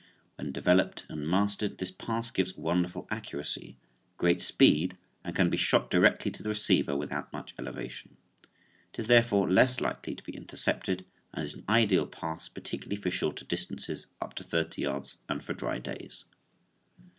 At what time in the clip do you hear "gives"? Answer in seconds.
2.31-2.57